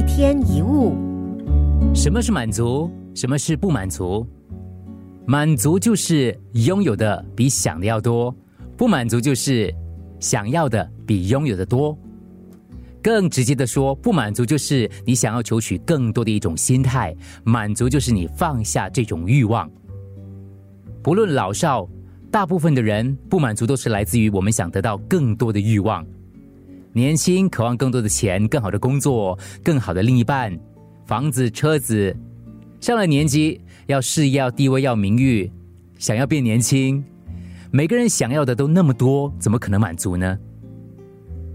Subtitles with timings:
[0.00, 0.96] 一天一物，
[1.94, 2.90] 什么是满足？
[3.14, 4.26] 什么是不满足？
[5.26, 8.34] 满足就是拥有的比想的要多，
[8.78, 9.70] 不满足就是
[10.18, 11.94] 想要的比拥有的多。
[13.02, 17.14] 更直接的说，不满足就是你想要求取更多的一种心态，
[17.44, 19.70] 满足就是你放下这种欲望。
[21.02, 21.86] 不论老少，
[22.30, 26.02] 大部分的人不满足都是来自于我们想得到更多的欲望。
[26.92, 30.58] 年轻渴望更多的钱、更好的工作、更好的另一半、
[31.06, 32.12] 房子、车子；
[32.80, 35.50] 上了年纪要事业、要地位、要名誉，
[35.98, 37.02] 想要变年轻。
[37.70, 40.36] 每个人想要的都那么多，怎么可能满足呢？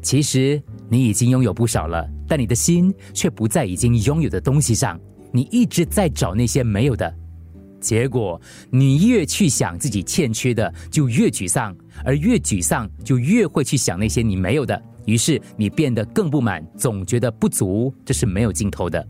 [0.00, 5.00] 其实你已经拥有不少了，但你的心却不在已经拥有的东西上，
[5.32, 7.12] 你一直在找那些没有的。
[7.80, 14.80] 结果，你越去想自己欠缺的，就越沮丧，而越沮丧，就越会去想那些你没有的。
[15.06, 19.06] 于是你变得更不满，总觉得不足，这是没有尽头的。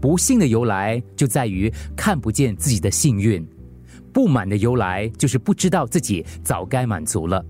[0.00, 3.46] 不幸的由来就在于看不见自己的幸运，
[4.12, 7.44] 不满的由来就是不知道自己早该满足了。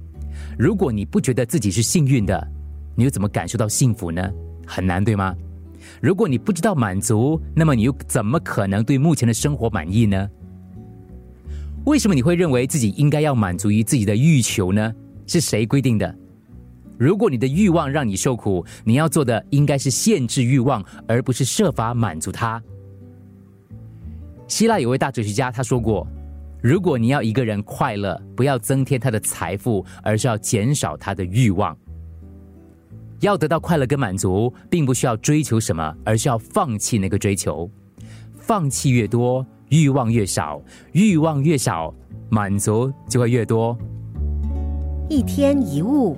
[0.59, 2.49] 如果你不觉得自己是幸运的，
[2.97, 4.29] 你又怎么感受到幸福呢？
[4.67, 5.35] 很难，对吗？
[6.01, 10.29] 如果你不知道满足，那么你又怎么可能对目前的生活满意呢？
[11.87, 14.93] 为什么你会认为自己应该要满足于自己的欲求呢？
[15.27, 16.15] 是谁规定的？
[17.01, 22.63] 如果你的欲望让你受苦，你要做的应该是限制欲望，而不是设法满足它。
[24.47, 26.07] 希腊有位大哲学家他说过
[26.63, 31.75] ：“如果你要一个人快乐，不要增添他的财富，而是要减少他的欲望。
[33.21, 37.71] 要得到快乐跟满足，并不需要追求什么，而是要放弃那个追求。
[38.35, 40.61] 放弃越多，欲望越少；
[40.93, 41.95] 欲望越少，
[42.29, 43.75] 满足就会越多。
[45.09, 46.15] 一天一物。